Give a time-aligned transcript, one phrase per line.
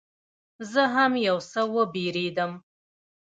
[0.71, 2.51] زه هم یو څه وبېرېدم.